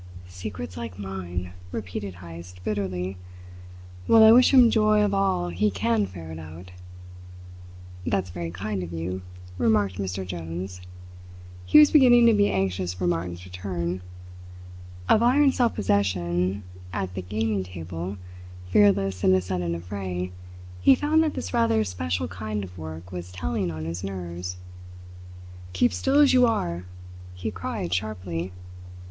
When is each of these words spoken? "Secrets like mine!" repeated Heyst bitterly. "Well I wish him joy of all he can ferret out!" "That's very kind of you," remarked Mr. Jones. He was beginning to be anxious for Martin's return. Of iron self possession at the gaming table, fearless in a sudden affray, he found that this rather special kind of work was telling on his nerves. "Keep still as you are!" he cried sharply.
"Secrets 0.27 0.77
like 0.77 0.97
mine!" 0.97 1.53
repeated 1.71 2.15
Heyst 2.15 2.63
bitterly. 2.63 3.17
"Well 4.07 4.23
I 4.23 4.31
wish 4.31 4.51
him 4.51 4.71
joy 4.71 5.03
of 5.03 5.13
all 5.13 5.49
he 5.49 5.69
can 5.69 6.07
ferret 6.07 6.39
out!" 6.39 6.71
"That's 8.03 8.31
very 8.31 8.49
kind 8.49 8.81
of 8.81 8.91
you," 8.91 9.21
remarked 9.59 9.97
Mr. 9.99 10.25
Jones. 10.25 10.81
He 11.67 11.77
was 11.77 11.91
beginning 11.91 12.25
to 12.25 12.33
be 12.33 12.49
anxious 12.49 12.95
for 12.95 13.05
Martin's 13.05 13.45
return. 13.45 14.01
Of 15.07 15.21
iron 15.21 15.51
self 15.51 15.75
possession 15.75 16.63
at 16.91 17.13
the 17.13 17.21
gaming 17.21 17.61
table, 17.63 18.17
fearless 18.71 19.23
in 19.23 19.35
a 19.35 19.39
sudden 19.41 19.75
affray, 19.75 20.31
he 20.81 20.95
found 20.95 21.21
that 21.21 21.35
this 21.35 21.53
rather 21.53 21.83
special 21.83 22.27
kind 22.27 22.63
of 22.63 22.75
work 22.75 23.11
was 23.11 23.31
telling 23.31 23.69
on 23.69 23.85
his 23.85 24.03
nerves. 24.03 24.57
"Keep 25.73 25.93
still 25.93 26.17
as 26.19 26.33
you 26.33 26.47
are!" 26.47 26.85
he 27.35 27.51
cried 27.51 27.93
sharply. 27.93 28.51